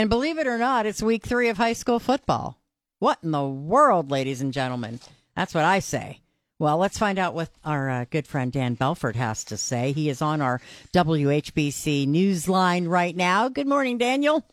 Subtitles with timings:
[0.00, 2.56] And believe it or not, it's week three of high school football.
[3.00, 5.00] What in the world, ladies and gentlemen?
[5.34, 6.20] That's what I say.
[6.60, 9.90] Well, let's find out what our uh, good friend Dan Belford has to say.
[9.90, 10.60] He is on our
[10.92, 13.48] WHBC news line right now.
[13.48, 14.44] Good morning, Daniel.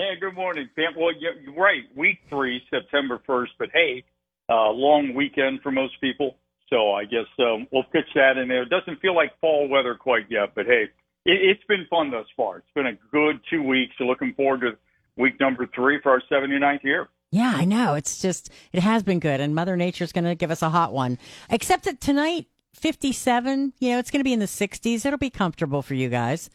[0.00, 0.94] Yeah, good morning, Pam.
[0.98, 1.84] Well, you're right.
[1.94, 4.02] Week three, September 1st, but hey,
[4.48, 6.38] uh, long weekend for most people.
[6.70, 8.62] So I guess um, we'll pitch that in there.
[8.62, 10.86] It doesn't feel like fall weather quite yet, but hey,
[11.24, 12.58] it, has been fun thus far.
[12.58, 13.94] It's been a good two weeks.
[13.98, 14.76] So looking forward to
[15.16, 17.08] week number three for our 79th year.
[17.30, 17.94] Yeah, I know.
[17.94, 19.40] It's just, it has been good.
[19.40, 21.18] And Mother Nature's going to give us a hot one.
[21.48, 25.06] Except that tonight, 57, you know, it's going to be in the 60s.
[25.06, 26.50] It'll be comfortable for you guys.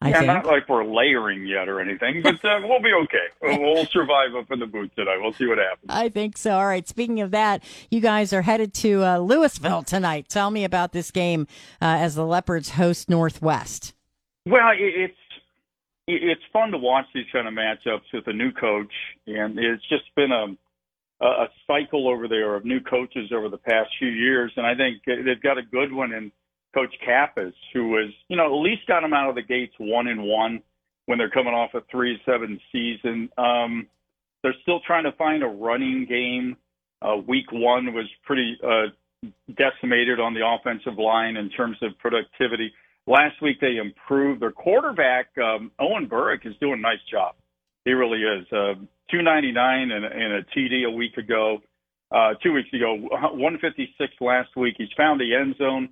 [0.00, 0.26] I yeah, think.
[0.26, 3.26] not like we're layering yet or anything, but uh, we'll be okay.
[3.62, 5.18] We'll survive up in the booth tonight.
[5.20, 5.86] We'll see what happens.
[5.88, 6.56] I think so.
[6.56, 6.88] All right.
[6.88, 10.28] Speaking of that, you guys are headed to uh, Louisville tonight.
[10.28, 11.46] Tell me about this game
[11.80, 13.94] uh, as the Leopards host Northwest.
[14.46, 15.14] Well, it's
[16.08, 18.92] it's fun to watch these kind of matchups with a new coach,
[19.26, 20.56] and it's just been a
[21.24, 25.02] a cycle over there of new coaches over the past few years, and I think
[25.06, 26.32] they've got a good one in
[26.74, 30.08] Coach Kappas, who was you know at least got them out of the gates one
[30.08, 30.62] and one
[31.06, 33.28] when they're coming off a three seven season.
[33.38, 33.86] Um,
[34.42, 36.56] they're still trying to find a running game.
[37.00, 38.86] Uh, week one was pretty uh,
[39.56, 42.72] decimated on the offensive line in terms of productivity.
[43.06, 44.40] Last week they improved.
[44.40, 47.34] Their quarterback um, Owen Burrick is doing a nice job.
[47.84, 48.46] He really is.
[48.52, 48.74] Uh,
[49.10, 51.58] 299 and, and a TD a week ago,
[52.14, 54.76] uh, two weeks ago, 156 last week.
[54.78, 55.90] He's found the end zone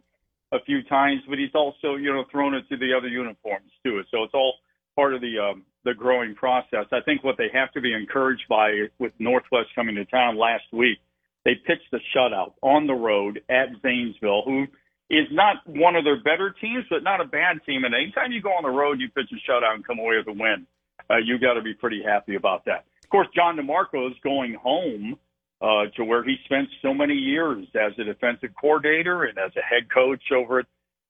[0.53, 4.03] a few times, but he's also you know thrown it to the other uniforms too.
[4.11, 4.55] So it's all
[4.97, 6.87] part of the um, the growing process.
[6.93, 10.65] I think what they have to be encouraged by with Northwest coming to town last
[10.73, 10.99] week,
[11.45, 14.67] they pitched a shutout on the road at Zanesville, who
[15.11, 17.85] is not one of their better teams, but not a bad team.
[17.85, 20.29] And anytime you go on the road, you pitch a shutout and come away with
[20.29, 20.67] a win,
[21.11, 22.85] uh, you got to be pretty happy about that.
[23.03, 25.19] Of course, John DeMarco is going home
[25.61, 29.63] uh, to where he spent so many years as a defensive coordinator and as a
[29.63, 30.67] head coach over at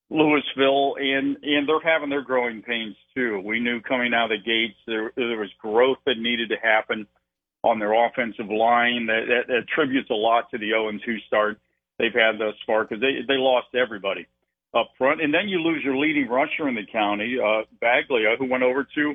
[0.08, 3.40] Louisville, and and they're having their growing pains too.
[3.44, 7.06] We knew coming out of the gates there there was growth that needed to happen
[7.62, 11.60] on their offensive line that, that attributes a lot to the 0 2 start
[12.00, 14.26] they've had thus far because they they lost everybody
[14.74, 18.48] up front, and then you lose your leading rusher in the county, uh, Baglia, who
[18.48, 19.14] went over to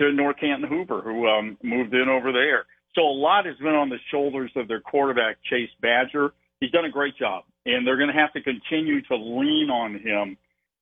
[0.00, 2.66] to North Canton Hoover, who um, moved in over there.
[2.94, 6.32] So a lot has been on the shoulders of their quarterback Chase Badger.
[6.60, 9.98] He's done a great job, and they're going to have to continue to lean on
[10.00, 10.36] him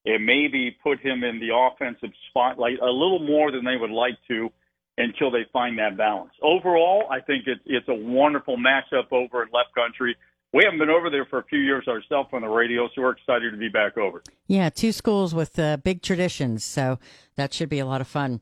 [0.06, 4.18] and maybe put him in the offensive spotlight a little more than they would like
[4.28, 4.50] to
[4.98, 6.30] until they find that balance.
[6.42, 10.16] Overall, I think it's it's a wonderful matchup over in Leopard country
[10.54, 13.10] we haven't been over there for a few years ourselves on the radio, so we're
[13.10, 14.22] excited to be back over.
[14.46, 17.00] Yeah, two schools with uh, big traditions, so
[17.34, 18.40] that should be a lot of fun.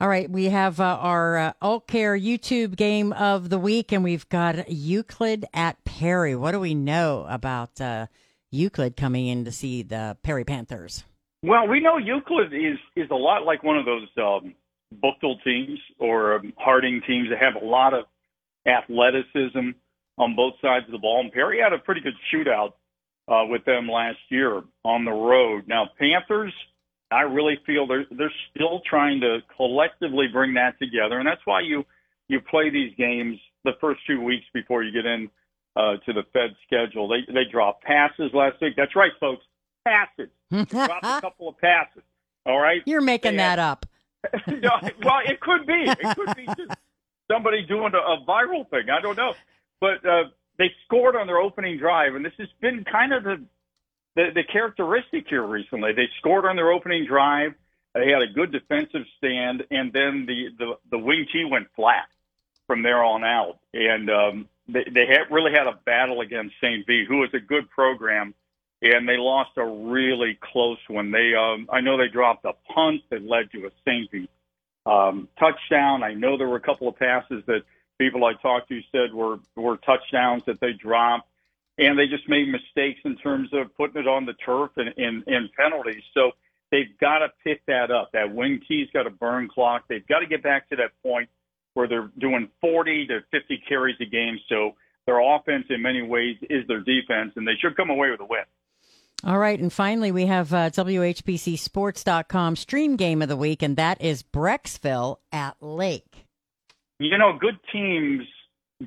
[0.00, 4.28] All right, we have uh, our uh, AultCare YouTube game of the week, and we've
[4.28, 6.36] got Euclid at Perry.
[6.36, 8.06] What do we know about uh,
[8.52, 11.02] Euclid coming in to see the Perry Panthers?
[11.42, 14.54] Well, we know Euclid is is a lot like one of those um,
[15.02, 18.04] Buchtel teams or um, Harding teams that have a lot of
[18.64, 19.70] athleticism
[20.18, 21.20] on both sides of the ball.
[21.20, 22.72] And Perry had a pretty good shootout
[23.28, 25.64] uh, with them last year on the road.
[25.66, 26.52] Now Panthers,
[27.10, 31.60] I really feel they're they're still trying to collectively bring that together, and that's why
[31.60, 31.84] you
[32.28, 35.30] you play these games the first two weeks before you get in
[35.76, 37.08] uh, to the Fed schedule.
[37.08, 38.74] They they dropped passes last week.
[38.76, 39.42] That's right, folks,
[39.86, 40.28] passes.
[40.68, 42.02] dropped a couple of passes.
[42.44, 43.86] All right, you're making and, that up.
[44.46, 44.70] no,
[45.04, 45.84] well, it could be.
[45.86, 46.78] It could be just
[47.30, 48.90] somebody doing a, a viral thing.
[48.90, 49.34] I don't know.
[49.80, 50.24] But uh,
[50.58, 53.44] they scored on their opening drive, and this has been kind of the,
[54.16, 55.92] the the characteristic here recently.
[55.92, 57.54] They scored on their opening drive.
[57.94, 62.08] They had a good defensive stand, and then the the, the wing T went flat
[62.66, 66.86] from there on out, and um, they they had, really had a battle against St.
[66.86, 68.34] V, who was a good program,
[68.82, 71.10] and they lost a really close one.
[71.10, 74.10] They um, I know they dropped a punt that led to a St.
[74.10, 74.28] V
[74.86, 76.02] um, touchdown.
[76.02, 77.62] I know there were a couple of passes that
[77.98, 81.28] people I talked to said were were touchdowns that they dropped,
[81.76, 85.24] and they just made mistakes in terms of putting it on the turf and and,
[85.26, 86.02] and penalties.
[86.14, 86.32] So
[86.70, 88.12] they've got to pick that up.
[88.12, 89.84] That wing T's got a burn clock.
[89.88, 91.28] They've got to get back to that point
[91.74, 94.38] where they're doing 40 to 50 carries a game.
[94.48, 94.74] So
[95.06, 98.24] their offense, in many ways, is their defense, and they should come away with a
[98.24, 98.44] win.
[99.24, 104.00] All right, and finally, we have uh, WHBCSports.com stream game of the week, and that
[104.00, 106.27] is Brecksville at Lake
[106.98, 108.24] you know, good teams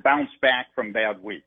[0.03, 1.45] bounce back from bad weeks.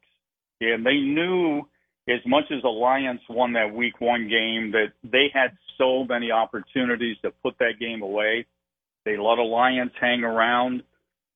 [0.61, 1.62] And they knew
[2.08, 7.16] as much as Alliance won that week one game that they had so many opportunities
[7.22, 8.46] to put that game away.
[9.05, 10.82] They let Alliance hang around.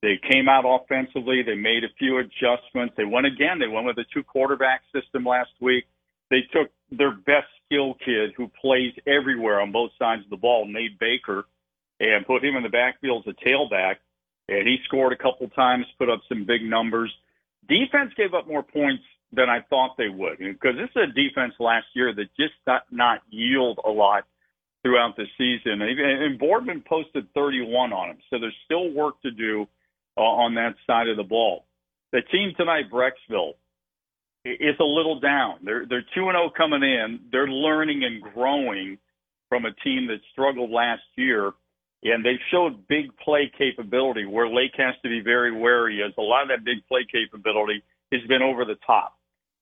[0.01, 1.43] They came out offensively.
[1.43, 2.93] They made a few adjustments.
[2.95, 3.59] They went again.
[3.59, 5.85] They went with a two quarterback system last week.
[6.29, 10.65] They took their best skill kid who plays everywhere on both sides of the ball,
[10.65, 11.45] Nate Baker,
[11.99, 13.95] and put him in the backfield as a tailback.
[14.49, 17.13] And he scored a couple times, put up some big numbers.
[17.67, 21.53] Defense gave up more points than I thought they would because this is a defense
[21.59, 24.23] last year that just not, not yield a lot
[24.81, 25.81] throughout the season.
[25.81, 29.67] And Boardman posted 31 on him, so there's still work to do
[30.17, 31.65] uh, on that side of the ball.
[32.11, 33.53] The team tonight, Brecksville,
[34.45, 35.59] is a little down.
[35.63, 37.19] They're they're two and zero oh coming in.
[37.31, 38.97] They're learning and growing
[39.47, 41.51] from a team that struggled last year,
[42.03, 44.25] and they've showed big play capability.
[44.25, 47.83] Where Lake has to be very wary, as a lot of that big play capability
[48.11, 49.17] has been over the top.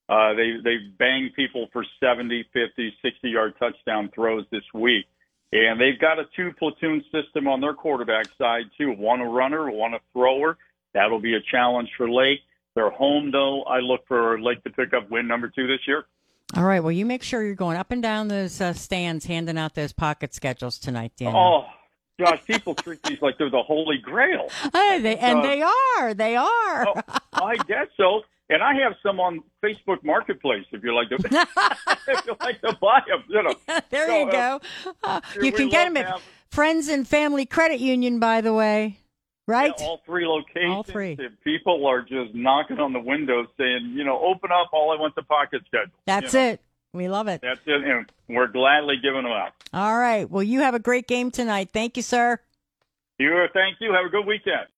[0.09, 5.05] Uh, they they've banged people for 70, 50, 60 yard touchdown throws this week.
[5.51, 8.91] And they've got a two platoon system on their quarterback side too.
[8.91, 10.57] One a runner, one a thrower.
[10.93, 12.39] That'll be a challenge for Lake.
[12.75, 13.63] They're home though.
[13.63, 16.05] I look for Lake to pick up win number two this year.
[16.55, 16.79] All right.
[16.79, 19.91] Well, you make sure you're going up and down those uh, stands, handing out those
[19.91, 21.33] pocket schedules tonight, Dan.
[21.35, 21.65] Oh,
[22.19, 24.49] gosh, people treat these like they're the holy grail.
[24.73, 26.13] Hey, they, and uh, they are.
[26.13, 26.87] They are.
[26.87, 27.01] oh,
[27.33, 28.21] I guess so.
[28.49, 31.15] And I have some on Facebook Marketplace if you like to
[32.07, 33.23] if you like to buy them.
[33.27, 33.53] You know.
[33.89, 34.61] there so, you go.
[35.03, 38.99] Uh, you can get them at Friends and Family Credit Union, by the way.
[39.47, 39.73] Right?
[39.77, 40.75] Yeah, all three locations.
[40.75, 41.17] All three.
[41.43, 44.69] People are just knocking on the windows saying, you know, open up.
[44.73, 45.93] All I want a pocket schedule.
[46.05, 46.45] That's you know?
[46.47, 46.61] it.
[46.97, 47.41] We love it.
[47.41, 47.83] That's it.
[47.83, 49.51] And we're gladly giving them out.
[49.73, 50.29] All right.
[50.29, 51.69] Well, you have a great game tonight.
[51.71, 52.39] Thank you, sir.
[53.19, 53.33] You.
[53.33, 53.93] Are thank you.
[53.93, 54.65] Have a good weekend.